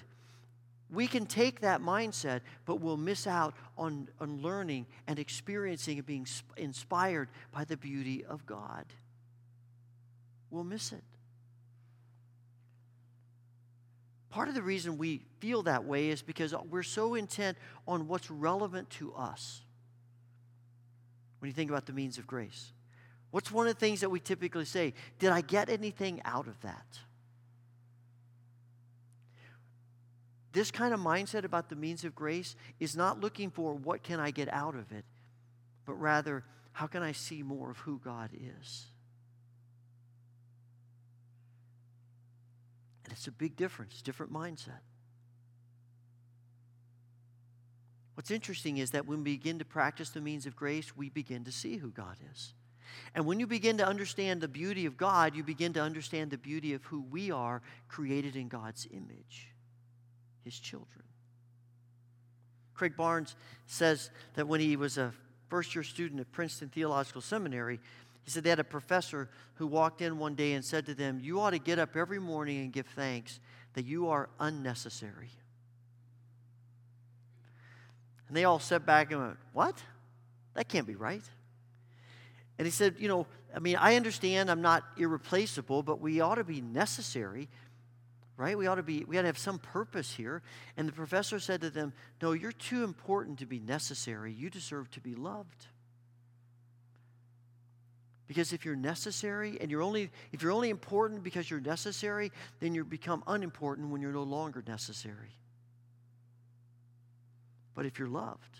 We 0.92 1.06
can 1.06 1.26
take 1.26 1.60
that 1.60 1.80
mindset, 1.80 2.40
but 2.64 2.80
we'll 2.80 2.96
miss 2.96 3.26
out 3.26 3.54
on, 3.78 4.08
on 4.20 4.42
learning 4.42 4.86
and 5.06 5.18
experiencing 5.18 5.98
and 5.98 6.06
being 6.06 6.26
inspired 6.56 7.28
by 7.52 7.64
the 7.64 7.76
beauty 7.76 8.24
of 8.24 8.44
God. 8.44 8.84
We'll 10.50 10.64
miss 10.64 10.92
it. 10.92 11.04
Part 14.30 14.48
of 14.48 14.54
the 14.54 14.62
reason 14.62 14.96
we 14.96 15.22
feel 15.40 15.64
that 15.64 15.84
way 15.84 16.08
is 16.08 16.22
because 16.22 16.54
we're 16.70 16.82
so 16.82 17.14
intent 17.14 17.58
on 17.86 18.06
what's 18.06 18.30
relevant 18.30 18.90
to 18.90 19.12
us 19.14 19.62
when 21.40 21.48
you 21.48 21.54
think 21.54 21.70
about 21.70 21.86
the 21.86 21.92
means 21.92 22.18
of 22.18 22.26
grace. 22.26 22.72
What's 23.32 23.50
one 23.50 23.66
of 23.66 23.74
the 23.74 23.80
things 23.80 24.00
that 24.00 24.10
we 24.10 24.20
typically 24.20 24.64
say? 24.64 24.94
Did 25.18 25.30
I 25.30 25.40
get 25.40 25.68
anything 25.68 26.20
out 26.24 26.46
of 26.46 26.60
that? 26.62 26.98
This 30.52 30.70
kind 30.70 30.92
of 30.92 31.00
mindset 31.00 31.44
about 31.44 31.68
the 31.68 31.76
means 31.76 32.04
of 32.04 32.14
grace 32.14 32.56
is 32.80 32.96
not 32.96 33.20
looking 33.20 33.50
for 33.50 33.74
what 33.74 34.02
can 34.02 34.18
I 34.18 34.30
get 34.30 34.52
out 34.52 34.74
of 34.74 34.90
it, 34.92 35.04
but 35.86 35.94
rather, 35.94 36.44
how 36.72 36.86
can 36.86 37.02
I 37.02 37.12
see 37.12 37.42
more 37.42 37.70
of 37.70 37.78
who 37.78 38.00
God 38.02 38.30
is? 38.34 38.86
And 43.04 43.12
it's 43.12 43.26
a 43.26 43.32
big 43.32 43.56
difference, 43.56 44.02
different 44.02 44.32
mindset. 44.32 44.80
What's 48.14 48.30
interesting 48.30 48.78
is 48.78 48.90
that 48.90 49.06
when 49.06 49.18
we 49.18 49.36
begin 49.36 49.58
to 49.60 49.64
practice 49.64 50.10
the 50.10 50.20
means 50.20 50.46
of 50.46 50.54
grace, 50.54 50.96
we 50.96 51.08
begin 51.08 51.44
to 51.44 51.52
see 51.52 51.76
who 51.76 51.90
God 51.90 52.16
is. 52.32 52.52
And 53.14 53.24
when 53.24 53.40
you 53.40 53.46
begin 53.46 53.78
to 53.78 53.86
understand 53.86 54.40
the 54.40 54.48
beauty 54.48 54.86
of 54.86 54.96
God, 54.96 55.34
you 55.34 55.42
begin 55.42 55.72
to 55.74 55.82
understand 55.82 56.30
the 56.30 56.38
beauty 56.38 56.74
of 56.74 56.84
who 56.84 57.02
we 57.02 57.30
are 57.30 57.62
created 57.88 58.36
in 58.36 58.48
God's 58.48 58.86
image, 58.90 59.48
His 60.44 60.58
children. 60.58 61.04
Craig 62.74 62.96
Barnes 62.96 63.36
says 63.66 64.10
that 64.34 64.48
when 64.48 64.60
he 64.60 64.76
was 64.76 64.96
a 64.96 65.12
first 65.48 65.74
year 65.74 65.84
student 65.84 66.20
at 66.20 66.32
Princeton 66.32 66.68
Theological 66.68 67.20
Seminary, 67.20 67.78
he 68.22 68.30
said 68.30 68.44
they 68.44 68.50
had 68.50 68.60
a 68.60 68.64
professor 68.64 69.28
who 69.54 69.66
walked 69.66 70.00
in 70.00 70.18
one 70.18 70.34
day 70.34 70.52
and 70.52 70.64
said 70.64 70.86
to 70.86 70.94
them, 70.94 71.20
You 71.22 71.40
ought 71.40 71.50
to 71.50 71.58
get 71.58 71.78
up 71.78 71.96
every 71.96 72.18
morning 72.18 72.58
and 72.60 72.72
give 72.72 72.86
thanks 72.86 73.40
that 73.74 73.84
you 73.84 74.08
are 74.08 74.28
unnecessary. 74.38 75.30
And 78.28 78.36
they 78.36 78.44
all 78.44 78.60
sat 78.60 78.86
back 78.86 79.10
and 79.10 79.20
went, 79.20 79.36
What? 79.52 79.76
That 80.54 80.68
can't 80.68 80.86
be 80.86 80.94
right. 80.94 81.24
And 82.58 82.66
he 82.66 82.70
said, 82.70 82.96
You 82.98 83.08
know, 83.08 83.26
I 83.54 83.58
mean, 83.58 83.76
I 83.76 83.96
understand 83.96 84.50
I'm 84.50 84.62
not 84.62 84.84
irreplaceable, 84.96 85.82
but 85.82 86.00
we 86.00 86.20
ought 86.20 86.36
to 86.36 86.44
be 86.44 86.60
necessary, 86.60 87.48
right? 88.40 88.56
We 88.56 88.66
ought 88.66 88.76
to 88.76 88.82
be, 88.82 89.04
we 89.04 89.18
ought 89.18 89.22
to 89.22 89.26
have 89.26 89.38
some 89.38 89.58
purpose 89.58 90.14
here. 90.14 90.42
And 90.78 90.88
the 90.88 90.92
professor 90.92 91.38
said 91.38 91.60
to 91.60 91.68
them, 91.68 91.92
No, 92.22 92.32
you're 92.32 92.52
too 92.52 92.84
important 92.84 93.40
to 93.40 93.46
be 93.46 93.60
necessary. 93.60 94.32
You 94.32 94.48
deserve 94.48 94.90
to 94.92 95.00
be 95.00 95.14
loved. 95.14 95.66
Because 98.26 98.54
if 98.54 98.64
you're 98.64 98.76
necessary 98.76 99.58
and 99.60 99.70
you're 99.70 99.82
only 99.82 100.10
if 100.32 100.42
you're 100.42 100.52
only 100.52 100.70
important 100.70 101.22
because 101.22 101.50
you're 101.50 101.60
necessary, 101.60 102.32
then 102.60 102.74
you 102.74 102.84
become 102.84 103.22
unimportant 103.26 103.90
when 103.90 104.00
you're 104.00 104.12
no 104.12 104.22
longer 104.22 104.64
necessary. 104.66 105.36
But 107.74 107.84
if 107.84 107.98
you're 107.98 108.08
loved 108.08 108.58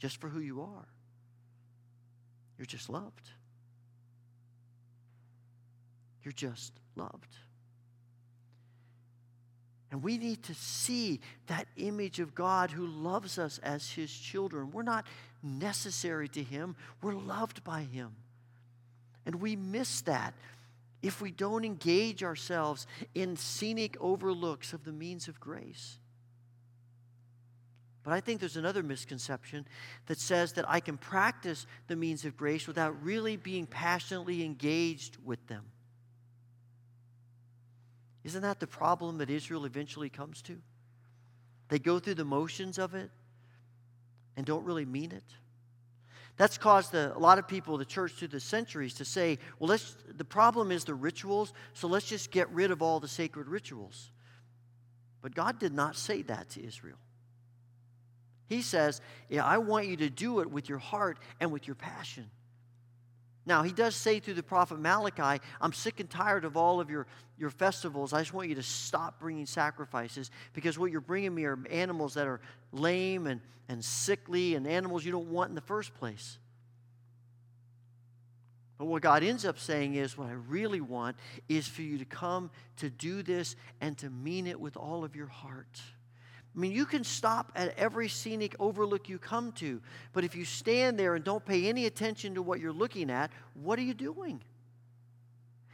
just 0.00 0.20
for 0.20 0.28
who 0.28 0.40
you 0.40 0.62
are, 0.62 0.88
you're 2.58 2.66
just 2.66 2.88
loved. 2.88 3.30
You're 6.24 6.32
just 6.32 6.72
loved. 6.96 7.36
And 9.94 10.02
we 10.02 10.18
need 10.18 10.42
to 10.42 10.54
see 10.54 11.20
that 11.46 11.68
image 11.76 12.18
of 12.18 12.34
God 12.34 12.72
who 12.72 12.84
loves 12.84 13.38
us 13.38 13.60
as 13.62 13.88
his 13.88 14.12
children. 14.12 14.72
We're 14.72 14.82
not 14.82 15.06
necessary 15.40 16.26
to 16.30 16.42
him, 16.42 16.74
we're 17.00 17.14
loved 17.14 17.62
by 17.62 17.82
him. 17.82 18.16
And 19.24 19.36
we 19.36 19.54
miss 19.54 20.00
that 20.00 20.34
if 21.00 21.20
we 21.20 21.30
don't 21.30 21.64
engage 21.64 22.24
ourselves 22.24 22.88
in 23.14 23.36
scenic 23.36 23.96
overlooks 24.00 24.72
of 24.72 24.82
the 24.82 24.90
means 24.90 25.28
of 25.28 25.38
grace. 25.38 25.98
But 28.02 28.14
I 28.14 28.20
think 28.20 28.40
there's 28.40 28.56
another 28.56 28.82
misconception 28.82 29.64
that 30.06 30.18
says 30.18 30.54
that 30.54 30.68
I 30.68 30.80
can 30.80 30.96
practice 30.96 31.68
the 31.86 31.94
means 31.94 32.24
of 32.24 32.36
grace 32.36 32.66
without 32.66 33.00
really 33.04 33.36
being 33.36 33.64
passionately 33.64 34.44
engaged 34.44 35.18
with 35.24 35.46
them. 35.46 35.66
Isn't 38.24 38.42
that 38.42 38.58
the 38.58 38.66
problem 38.66 39.18
that 39.18 39.30
Israel 39.30 39.66
eventually 39.66 40.08
comes 40.08 40.40
to? 40.42 40.56
They 41.68 41.78
go 41.78 41.98
through 41.98 42.14
the 42.14 42.24
motions 42.24 42.78
of 42.78 42.94
it 42.94 43.10
and 44.36 44.44
don't 44.44 44.64
really 44.64 44.84
mean 44.84 45.12
it. 45.12 45.24
That's 46.36 46.58
caused 46.58 46.94
a, 46.94 47.16
a, 47.16 47.18
lot 47.18 47.38
of 47.38 47.46
people, 47.46 47.78
the 47.78 47.84
church 47.84 48.12
through 48.12 48.28
the 48.28 48.40
centuries, 48.40 48.94
to 48.94 49.04
say, 49.04 49.38
well, 49.58 49.68
let's, 49.68 49.96
the 50.16 50.24
problem 50.24 50.72
is 50.72 50.84
the 50.84 50.94
rituals, 50.94 51.52
so 51.74 51.86
let's 51.86 52.06
just 52.06 52.30
get 52.30 52.50
rid 52.50 52.70
of 52.70 52.82
all 52.82 52.98
the 52.98 53.06
sacred 53.06 53.46
rituals. 53.46 54.10
But 55.22 55.34
God 55.34 55.58
did 55.58 55.72
not 55.72 55.96
say 55.96 56.22
that 56.22 56.50
to 56.50 56.64
Israel. 56.66 56.98
He 58.46 58.62
says, 58.62 59.00
yeah, 59.28 59.44
I 59.44 59.58
want 59.58 59.86
you 59.86 59.96
to 59.98 60.10
do 60.10 60.40
it 60.40 60.50
with 60.50 60.68
your 60.68 60.78
heart 60.78 61.18
and 61.40 61.52
with 61.52 61.66
your 61.66 61.76
passion. 61.76 62.28
Now, 63.46 63.62
he 63.62 63.72
does 63.72 63.94
say 63.94 64.20
through 64.20 64.34
the 64.34 64.42
prophet 64.42 64.78
Malachi, 64.78 65.42
I'm 65.60 65.72
sick 65.72 66.00
and 66.00 66.08
tired 66.08 66.44
of 66.44 66.56
all 66.56 66.80
of 66.80 66.90
your, 66.90 67.06
your 67.38 67.50
festivals. 67.50 68.12
I 68.12 68.20
just 68.20 68.32
want 68.32 68.48
you 68.48 68.54
to 68.54 68.62
stop 68.62 69.20
bringing 69.20 69.46
sacrifices 69.46 70.30
because 70.54 70.78
what 70.78 70.90
you're 70.90 71.02
bringing 71.02 71.34
me 71.34 71.44
are 71.44 71.58
animals 71.70 72.14
that 72.14 72.26
are 72.26 72.40
lame 72.72 73.26
and, 73.26 73.40
and 73.68 73.84
sickly 73.84 74.54
and 74.54 74.66
animals 74.66 75.04
you 75.04 75.12
don't 75.12 75.30
want 75.30 75.50
in 75.50 75.54
the 75.54 75.60
first 75.60 75.94
place. 75.94 76.38
But 78.78 78.86
what 78.86 79.02
God 79.02 79.22
ends 79.22 79.44
up 79.44 79.58
saying 79.58 79.94
is, 79.94 80.18
what 80.18 80.28
I 80.28 80.32
really 80.32 80.80
want 80.80 81.16
is 81.48 81.68
for 81.68 81.82
you 81.82 81.98
to 81.98 82.04
come 82.04 82.50
to 82.78 82.90
do 82.90 83.22
this 83.22 83.56
and 83.80 83.96
to 83.98 84.10
mean 84.10 84.46
it 84.46 84.58
with 84.58 84.76
all 84.76 85.04
of 85.04 85.14
your 85.14 85.28
heart. 85.28 85.80
I 86.54 86.60
mean, 86.60 86.70
you 86.70 86.86
can 86.86 87.02
stop 87.02 87.50
at 87.56 87.76
every 87.76 88.08
scenic 88.08 88.54
overlook 88.60 89.08
you 89.08 89.18
come 89.18 89.50
to, 89.52 89.80
but 90.12 90.22
if 90.22 90.36
you 90.36 90.44
stand 90.44 90.98
there 90.98 91.16
and 91.16 91.24
don't 91.24 91.44
pay 91.44 91.68
any 91.68 91.86
attention 91.86 92.36
to 92.36 92.42
what 92.42 92.60
you're 92.60 92.72
looking 92.72 93.10
at, 93.10 93.32
what 93.54 93.78
are 93.78 93.82
you 93.82 93.94
doing? 93.94 94.40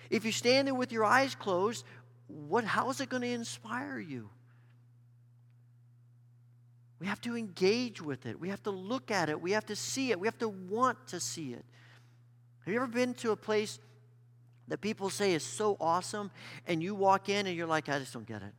If 0.08 0.24
you 0.24 0.32
stand 0.32 0.66
there 0.66 0.74
with 0.74 0.90
your 0.90 1.04
eyes 1.04 1.34
closed, 1.34 1.84
what, 2.28 2.64
how 2.64 2.88
is 2.88 3.00
it 3.00 3.10
going 3.10 3.22
to 3.22 3.28
inspire 3.28 3.98
you? 3.98 4.30
We 6.98 7.06
have 7.06 7.20
to 7.22 7.36
engage 7.36 8.00
with 8.00 8.26
it. 8.26 8.38
We 8.38 8.48
have 8.48 8.62
to 8.64 8.70
look 8.70 9.10
at 9.10 9.28
it. 9.28 9.40
We 9.40 9.52
have 9.52 9.66
to 9.66 9.76
see 9.76 10.10
it. 10.10 10.20
We 10.20 10.26
have 10.26 10.38
to 10.38 10.48
want 10.48 11.08
to 11.08 11.20
see 11.20 11.52
it. 11.52 11.64
Have 12.64 12.74
you 12.74 12.80
ever 12.80 12.86
been 12.86 13.14
to 13.14 13.32
a 13.32 13.36
place 13.36 13.78
that 14.68 14.80
people 14.80 15.10
say 15.10 15.32
is 15.34 15.42
so 15.42 15.76
awesome 15.80 16.30
and 16.66 16.82
you 16.82 16.94
walk 16.94 17.28
in 17.28 17.46
and 17.46 17.56
you're 17.56 17.66
like, 17.66 17.88
I 17.88 17.98
just 17.98 18.12
don't 18.12 18.26
get 18.26 18.42
it? 18.42 18.52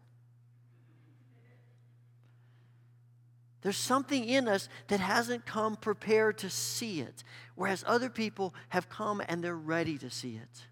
There's 3.62 3.77
something 3.77 4.25
in 4.25 4.48
us 4.48 4.70
that 4.88 5.00
hasn't 5.00 5.46
come 5.46 5.75
prepared 5.75 6.39
to 6.39 6.50
see 6.50 7.01
it, 7.01 7.24
whereas 7.56 7.84
other 7.86 8.10
people 8.10 8.56
have 8.70 8.89
come 8.89 9.22
and 9.27 9.44
they're 9.44 9.56
ready 9.56 9.98
to 10.00 10.10
see 10.10 10.36
it. 10.36 10.63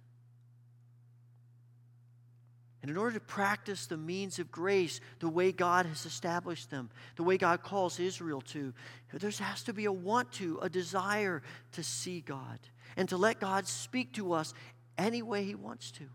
And 2.82 2.90
in 2.90 2.98
order 2.98 3.16
to 3.16 3.20
practice 3.20 3.86
the 3.86 3.98
means 3.98 4.40
of 4.40 4.52
grace 4.52 5.02
the 5.20 5.28
way 5.28 5.52
God 5.52 5.86
has 5.86 6.06
established 6.06 6.72
them, 6.72 6.90
the 7.18 7.24
way 7.24 7.38
God 7.38 7.62
calls 7.62 8.00
Israel 8.00 8.42
to, 8.42 8.74
there 9.14 9.30
has 9.30 9.64
to 9.64 9.74
be 9.74 9.86
a 9.86 9.92
want 9.92 10.32
to, 10.34 10.60
a 10.62 10.70
desire 10.70 11.44
to 11.74 11.84
see 11.84 12.22
God 12.22 12.60
and 12.96 13.08
to 13.10 13.18
let 13.18 13.40
God 13.40 13.68
speak 13.68 14.14
to 14.14 14.34
us 14.34 14.54
any 14.98 15.22
way 15.22 15.44
He 15.44 15.56
wants 15.56 15.92
to. 15.92 16.06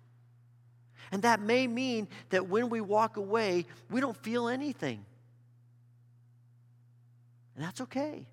And 1.12 1.22
that 1.22 1.40
may 1.40 1.66
mean 1.66 2.08
that 2.30 2.48
when 2.48 2.70
we 2.70 2.80
walk 2.80 3.18
away, 3.18 3.66
we 3.90 4.00
don't 4.00 4.16
feel 4.16 4.48
anything. 4.48 5.04
And 7.54 7.64
that's 7.64 7.80
okay. 7.82 8.26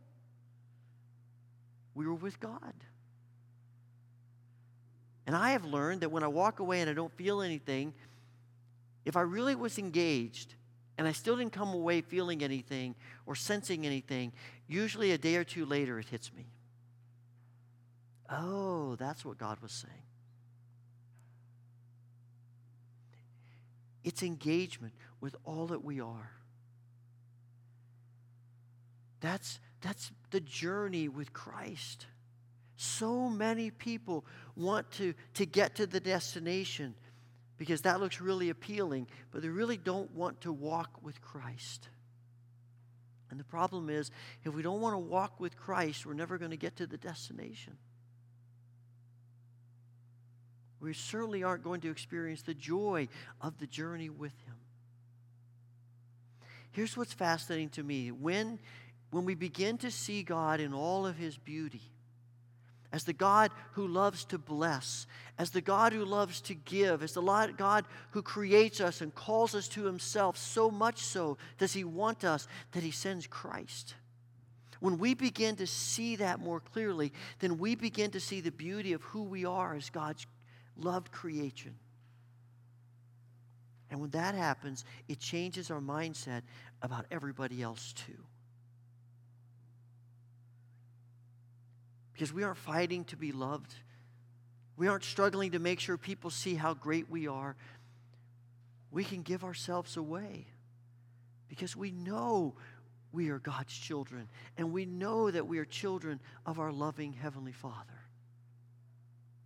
We 1.94 2.08
were 2.08 2.16
with 2.16 2.40
God. 2.40 2.74
And 5.28 5.36
I 5.36 5.52
have 5.52 5.66
learned 5.66 6.02
that 6.02 6.10
when 6.10 6.24
I 6.24 6.28
walk 6.28 6.60
away 6.60 6.82
and 6.82 6.90
I 6.90 6.94
don't 6.94 7.14
feel 7.14 7.42
anything, 7.42 7.94
if 9.06 9.16
I 9.16 9.22
really 9.22 9.56
was 9.56 9.78
engaged 9.78 10.56
and 10.98 11.08
I 11.08 11.12
still 11.12 11.36
didn't 11.36 11.54
come 11.54 11.70
away 11.70 12.02
feeling 12.02 12.44
anything 12.44 12.96
or 13.26 13.36
sensing 13.36 13.86
anything, 13.86 14.34
usually 14.68 15.12
a 15.12 15.18
day 15.18 15.36
or 15.36 15.44
two 15.44 15.66
later 15.66 16.00
it 16.00 16.08
hits 16.08 16.34
me. 16.34 16.48
Oh, 18.30 18.96
that's 18.96 19.26
what 19.26 19.38
God 19.38 19.60
was 19.62 19.72
saying. 19.72 19.94
It's 24.04 24.24
engagement 24.24 24.94
with 25.20 25.36
all 25.46 25.68
that 25.68 25.84
we 25.84 26.00
are. 26.02 26.32
That's, 29.22 29.60
that's 29.82 30.12
the 30.32 30.42
journey 30.42 31.08
with 31.08 31.32
Christ. 31.32 32.08
So 32.76 33.30
many 33.30 33.70
people 33.70 34.26
want 34.56 34.92
to, 34.94 35.14
to 35.36 35.46
get 35.46 35.76
to 35.76 35.86
the 35.88 36.00
destination 36.00 36.96
because 37.58 37.82
that 37.82 38.00
looks 38.00 38.20
really 38.20 38.50
appealing, 38.50 39.08
but 39.32 39.44
they 39.44 39.48
really 39.48 39.78
don't 39.78 40.12
want 40.16 40.42
to 40.42 40.52
walk 40.52 41.04
with 41.04 41.22
Christ. 41.22 41.90
And 43.30 43.40
the 43.40 43.44
problem 43.46 43.90
is, 43.90 44.10
if 44.44 44.54
we 44.54 44.64
don't 44.64 44.82
want 44.82 44.96
to 44.96 45.00
walk 45.00 45.40
with 45.40 45.56
Christ, 45.56 46.06
we're 46.06 46.16
never 46.16 46.38
going 46.38 46.52
to 46.52 46.58
get 46.58 46.76
to 46.78 46.88
the 46.88 46.98
destination. 46.98 47.78
We 50.82 50.94
certainly 50.94 51.44
aren't 51.44 51.64
going 51.64 51.82
to 51.82 51.92
experience 51.92 52.42
the 52.42 52.56
joy 52.56 53.08
of 53.40 53.60
the 53.60 53.68
journey 53.68 54.10
with 54.10 54.34
Him. 54.46 54.56
Here's 56.72 56.98
what's 56.98 57.14
fascinating 57.14 57.70
to 57.70 57.84
me. 57.84 58.12
When, 58.12 58.58
when 59.12 59.26
we 59.26 59.36
begin 59.36 59.78
to 59.80 59.92
see 59.92 60.24
God 60.24 60.60
in 60.60 60.74
all 60.74 61.06
of 61.06 61.18
His 61.18 61.38
beauty, 61.38 61.82
as 62.94 63.04
the 63.04 63.14
God 63.14 63.52
who 63.74 63.88
loves 63.88 64.26
to 64.26 64.38
bless, 64.38 65.08
as 65.38 65.52
the 65.52 65.62
God 65.62 65.94
who 65.94 66.04
loves 66.04 66.42
to 66.42 66.54
give, 66.54 67.04
as 67.04 67.14
the 67.14 67.54
God 67.56 67.86
who 68.12 68.22
creates 68.22 68.82
us 68.82 69.02
and 69.02 69.16
calls 69.16 69.56
us 69.56 69.68
to 69.70 69.86
himself, 69.86 70.38
so 70.38 70.70
much 70.70 71.00
so 71.00 71.38
does 71.58 71.74
he 71.74 71.84
want 71.84 72.26
us 72.26 72.48
that 72.74 72.84
he 72.84 72.92
sends 72.92 73.28
Christ. 73.28 73.96
When 74.82 74.98
we 74.98 75.14
begin 75.14 75.56
to 75.58 75.68
see 75.68 76.18
that 76.18 76.40
more 76.40 76.60
clearly, 76.60 77.14
then 77.40 77.60
we 77.60 77.76
begin 77.76 78.12
to 78.12 78.20
see 78.20 78.42
the 78.42 78.52
beauty 78.52 78.94
of 78.94 79.04
who 79.04 79.24
we 79.24 79.46
are 79.46 79.76
as 79.76 79.90
God's 79.90 80.26
loved 80.76 81.12
creation. 81.12 81.76
And 83.90 84.02
when 84.02 84.10
that 84.12 84.36
happens, 84.36 84.84
it 85.08 85.20
changes 85.20 85.70
our 85.70 85.82
mindset 85.82 86.42
about 86.82 87.06
everybody 87.12 87.62
else 87.62 87.94
too. 87.94 88.18
Because 92.22 92.36
we 92.36 92.44
aren't 92.44 92.60
fighting 92.60 93.04
to 93.04 93.18
be 93.18 93.32
loved. 93.32 93.74
We 94.78 94.88
aren't 94.88 95.04
struggling 95.04 95.54
to 95.54 95.60
make 95.60 95.80
sure 95.80 95.98
people 95.98 96.30
see 96.30 96.54
how 96.54 96.76
great 96.76 97.10
we 97.10 97.28
are. 97.28 97.56
We 98.92 99.04
can 99.04 99.24
give 99.24 99.44
ourselves 99.44 99.98
away 99.98 100.46
because 101.50 101.76
we 101.76 101.90
know 101.90 102.54
we 103.12 103.30
are 103.30 103.40
God's 103.40 103.76
children 103.76 104.28
and 104.56 104.72
we 104.72 104.86
know 104.86 105.32
that 105.32 105.48
we 105.48 105.58
are 105.58 105.66
children 105.66 106.20
of 106.46 106.60
our 106.60 106.72
loving 106.72 107.14
Heavenly 107.14 107.54
Father. 107.54 108.04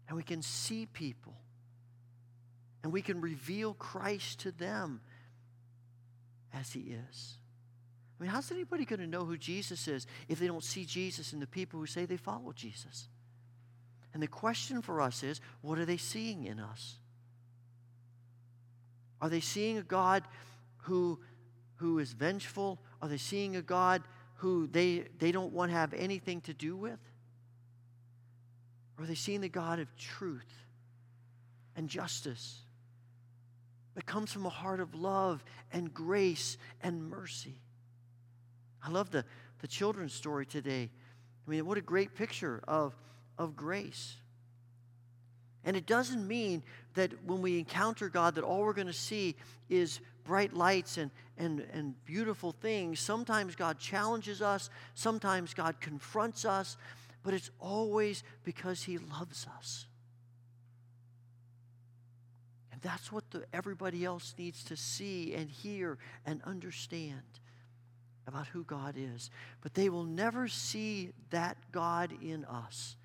And 0.10 0.18
we 0.18 0.24
can 0.24 0.42
see 0.42 0.86
people 0.86 1.38
and 2.84 2.92
we 2.92 3.02
can 3.02 3.22
reveal 3.22 3.74
Christ 3.74 4.42
to 4.42 4.52
them 4.52 5.00
as 6.54 6.74
He 6.74 6.94
is. 7.10 7.38
I 8.18 8.24
mean, 8.24 8.32
how's 8.32 8.52
anybody 8.52 8.86
going 8.86 9.02
to 9.02 9.08
know 9.08 9.26
who 9.26 9.38
Jesus 9.38 9.88
is 9.88 10.08
if 10.30 10.40
they 10.40 10.48
don't 10.48 10.64
see 10.64 10.86
Jesus 10.86 11.34
in 11.34 11.40
the 11.40 11.48
people 11.48 11.80
who 11.80 11.86
say 11.86 12.06
they 12.06 12.18
follow 12.18 12.54
Jesus? 12.54 13.10
And 14.14 14.24
the 14.24 14.28
question 14.28 14.82
for 14.82 15.02
us 15.02 15.24
is 15.24 15.42
what 15.62 15.78
are 15.78 15.86
they 15.86 15.98
seeing 15.98 16.46
in 16.46 16.60
us? 16.60 16.96
Are 19.22 19.30
they 19.30 19.42
seeing 19.42 19.78
a 19.78 19.84
God 19.84 20.24
who, 20.78 21.20
who 21.76 22.00
is 22.00 22.14
vengeful? 22.14 22.80
Are 23.02 23.10
they 23.10 23.18
seeing 23.18 23.58
a 23.58 23.62
God 23.62 24.04
who 24.36 24.68
they, 24.68 25.06
they 25.20 25.34
don't 25.34 25.52
want 25.52 25.72
to 25.72 25.78
have 25.78 25.94
anything 25.94 26.40
to 26.42 26.54
do 26.54 26.78
with? 26.78 27.00
Or 28.98 29.04
are 29.04 29.08
they 29.08 29.16
seeing 29.16 29.42
the 29.42 29.50
God 29.50 29.80
of 29.80 29.94
truth 29.98 30.54
and 31.76 31.90
justice 31.90 32.62
that 33.96 34.06
comes 34.06 34.32
from 34.32 34.46
a 34.46 34.50
heart 34.50 34.80
of 34.80 34.96
love 34.96 35.44
and 35.74 35.94
grace 35.94 36.58
and 36.82 37.10
mercy? 37.10 37.60
I 38.86 38.92
love 38.92 39.10
the, 39.10 39.26
the 39.60 39.68
children's 39.68 40.14
story 40.14 40.46
today. 40.46 40.92
I 41.48 41.50
mean, 41.50 41.66
what 41.66 41.78
a 41.78 41.82
great 41.82 42.14
picture 42.14 42.62
of, 42.68 42.96
of 43.38 43.56
grace. 43.56 44.16
And 45.64 45.76
it 45.76 45.88
doesn't 45.88 46.28
mean 46.28 46.62
that 46.94 47.12
when 47.26 47.42
we 47.42 47.58
encounter 47.58 48.10
God, 48.10 48.36
that 48.36 48.44
all 48.44 48.62
we're 48.62 48.74
going 48.74 48.86
to 48.88 48.94
see 48.94 49.36
is 49.68 50.00
bright 50.24 50.54
lights 50.54 50.98
and, 50.98 51.10
and, 51.38 51.66
and 51.74 51.96
beautiful 52.06 52.52
things. 52.52 53.00
Sometimes 53.00 53.56
God 53.56 53.80
challenges 53.80 54.42
us, 54.42 54.70
sometimes 54.94 55.56
God 55.56 55.80
confronts 55.82 56.46
us, 56.46 56.78
but 57.24 57.34
it's 57.34 57.50
always 57.60 58.24
because 58.44 58.84
He 58.84 59.00
loves 59.00 59.48
us. 59.58 59.88
And 62.72 62.80
that's 62.82 63.12
what 63.12 63.32
the, 63.32 63.46
everybody 63.52 64.06
else 64.06 64.36
needs 64.38 64.64
to 64.66 64.78
see 64.78 65.34
and 65.34 65.50
hear 65.50 65.98
and 66.26 66.44
understand 66.44 67.24
about 68.28 68.48
who 68.48 68.64
God 68.64 68.96
is. 68.98 69.30
But 69.62 69.74
they 69.74 69.90
will 69.90 70.04
never 70.04 70.48
see 70.48 71.12
that 71.30 71.58
God 71.72 72.12
in 72.22 72.46
us 72.46 72.96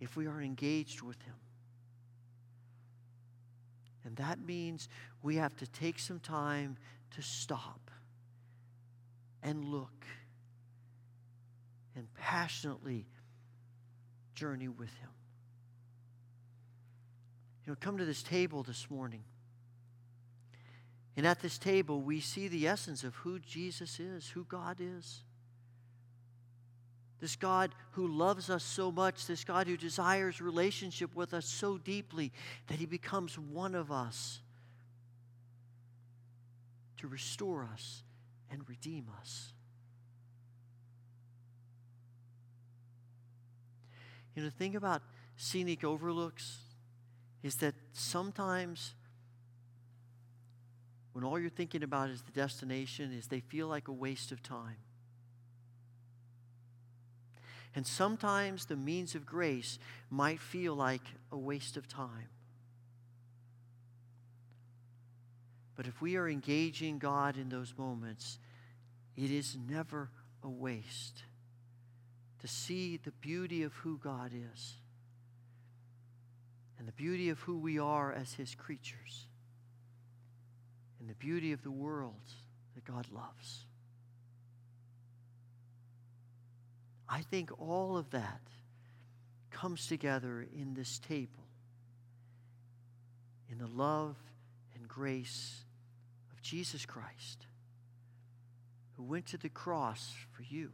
if 0.00 0.16
we 0.16 0.26
are 0.26 0.40
engaged 0.40 1.02
with 1.02 1.20
Him. 1.22 1.34
And 4.04 4.16
that 4.16 4.38
means 4.40 4.88
we 5.22 5.36
have 5.36 5.56
to 5.56 5.66
take 5.66 5.98
some 5.98 6.20
time 6.20 6.76
to 7.16 7.22
stop 7.22 7.90
and 9.42 9.64
look 9.64 10.06
and 11.94 12.06
passionately 12.14 13.06
journey 14.34 14.68
with 14.68 14.88
Him. 14.88 15.10
You 17.64 17.72
know, 17.72 17.76
come 17.78 17.98
to 17.98 18.04
this 18.04 18.22
table 18.22 18.62
this 18.62 18.90
morning. 18.90 19.22
And 21.20 21.26
at 21.26 21.40
this 21.40 21.58
table, 21.58 22.00
we 22.00 22.18
see 22.18 22.48
the 22.48 22.66
essence 22.66 23.04
of 23.04 23.14
who 23.16 23.40
Jesus 23.40 24.00
is, 24.00 24.26
who 24.26 24.44
God 24.44 24.78
is. 24.80 25.22
This 27.20 27.36
God 27.36 27.74
who 27.90 28.06
loves 28.06 28.48
us 28.48 28.64
so 28.64 28.90
much, 28.90 29.26
this 29.26 29.44
God 29.44 29.66
who 29.66 29.76
desires 29.76 30.40
relationship 30.40 31.14
with 31.14 31.34
us 31.34 31.44
so 31.44 31.76
deeply 31.76 32.32
that 32.68 32.78
he 32.78 32.86
becomes 32.86 33.38
one 33.38 33.74
of 33.74 33.92
us 33.92 34.40
to 36.96 37.06
restore 37.06 37.68
us 37.70 38.02
and 38.50 38.66
redeem 38.66 39.06
us. 39.20 39.52
You 44.34 44.40
know, 44.40 44.48
the 44.48 44.56
thing 44.56 44.74
about 44.74 45.02
scenic 45.36 45.84
overlooks 45.84 46.60
is 47.42 47.56
that 47.56 47.74
sometimes 47.92 48.94
when 51.12 51.24
all 51.24 51.38
you're 51.38 51.50
thinking 51.50 51.82
about 51.82 52.10
is 52.10 52.22
the 52.22 52.32
destination, 52.32 53.12
is 53.12 53.26
they 53.26 53.40
feel 53.40 53.66
like 53.66 53.88
a 53.88 53.92
waste 53.92 54.32
of 54.32 54.42
time. 54.42 54.76
And 57.74 57.86
sometimes 57.86 58.66
the 58.66 58.76
means 58.76 59.14
of 59.14 59.26
grace 59.26 59.78
might 60.08 60.40
feel 60.40 60.74
like 60.74 61.02
a 61.30 61.38
waste 61.38 61.76
of 61.76 61.88
time. 61.88 62.28
But 65.76 65.86
if 65.86 66.00
we 66.00 66.16
are 66.16 66.28
engaging 66.28 66.98
God 66.98 67.36
in 67.36 67.48
those 67.48 67.74
moments, 67.78 68.38
it 69.16 69.30
is 69.30 69.56
never 69.68 70.10
a 70.42 70.48
waste 70.48 71.22
to 72.40 72.48
see 72.48 72.98
the 72.98 73.12
beauty 73.12 73.62
of 73.62 73.72
who 73.74 73.98
God 73.98 74.32
is 74.32 74.74
and 76.78 76.88
the 76.88 76.92
beauty 76.92 77.28
of 77.28 77.38
who 77.40 77.58
we 77.58 77.78
are 77.78 78.12
as 78.12 78.34
His 78.34 78.54
creatures 78.54 79.26
and 81.00 81.08
the 81.08 81.14
beauty 81.14 81.52
of 81.52 81.62
the 81.62 81.70
world 81.70 82.14
that 82.74 82.84
God 82.84 83.06
loves. 83.10 83.64
I 87.08 87.22
think 87.22 87.50
all 87.58 87.96
of 87.96 88.10
that 88.10 88.42
comes 89.50 89.88
together 89.88 90.46
in 90.54 90.74
this 90.74 90.98
table, 91.00 91.48
in 93.50 93.58
the 93.58 93.66
love 93.66 94.16
and 94.74 94.86
grace 94.86 95.64
of 96.32 96.40
Jesus 96.40 96.86
Christ, 96.86 97.46
who 98.96 99.02
went 99.02 99.26
to 99.26 99.38
the 99.38 99.48
cross 99.48 100.14
for 100.30 100.42
you 100.42 100.70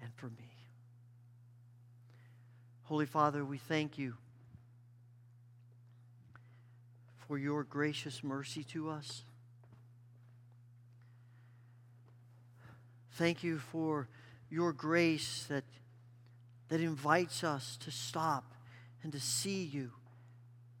and 0.00 0.10
for 0.14 0.26
me. 0.26 0.54
Holy 2.84 3.06
Father, 3.06 3.44
we 3.44 3.58
thank 3.58 3.98
you 3.98 4.14
for 7.28 7.36
your 7.38 7.62
gracious 7.62 8.24
mercy 8.24 8.64
to 8.64 8.88
us. 8.88 9.22
Thank 13.12 13.44
you 13.44 13.58
for 13.58 14.08
your 14.50 14.72
grace 14.72 15.44
that, 15.48 15.64
that 16.68 16.80
invites 16.80 17.44
us 17.44 17.76
to 17.84 17.90
stop 17.90 18.54
and 19.02 19.12
to 19.12 19.20
see 19.20 19.62
you 19.62 19.92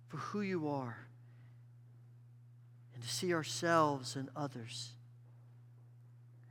for 0.08 0.16
who 0.16 0.40
you 0.40 0.68
are 0.68 0.96
and 2.94 3.02
to 3.02 3.08
see 3.08 3.34
ourselves 3.34 4.16
and 4.16 4.30
others 4.34 4.92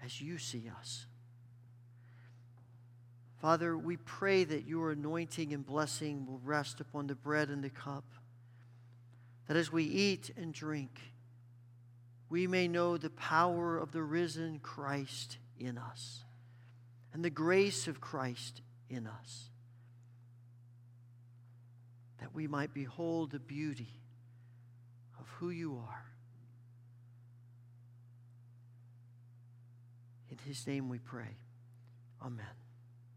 as 0.05 0.21
you 0.21 0.37
see 0.37 0.69
us. 0.79 1.07
Father, 3.41 3.77
we 3.77 3.97
pray 3.97 4.43
that 4.43 4.67
your 4.67 4.91
anointing 4.91 5.53
and 5.53 5.65
blessing 5.65 6.25
will 6.27 6.41
rest 6.43 6.79
upon 6.79 7.07
the 7.07 7.15
bread 7.15 7.49
and 7.49 7.63
the 7.63 7.69
cup, 7.69 8.03
that 9.47 9.57
as 9.57 9.71
we 9.71 9.83
eat 9.83 10.31
and 10.37 10.53
drink, 10.53 10.99
we 12.29 12.47
may 12.47 12.67
know 12.67 12.97
the 12.97 13.09
power 13.09 13.77
of 13.77 13.91
the 13.91 14.03
risen 14.03 14.59
Christ 14.59 15.37
in 15.59 15.77
us 15.77 16.23
and 17.13 17.23
the 17.23 17.29
grace 17.29 17.87
of 17.87 18.01
Christ 18.01 18.61
in 18.89 19.07
us, 19.07 19.49
that 22.19 22.33
we 22.33 22.47
might 22.47 22.73
behold 22.73 23.31
the 23.31 23.39
beauty 23.39 24.01
of 25.19 25.27
who 25.39 25.49
you 25.49 25.77
are. 25.77 26.05
In 30.29 30.37
his 30.45 30.67
name 30.67 30.89
we 30.89 30.99
pray. 30.99 31.37
Amen. 32.21 32.45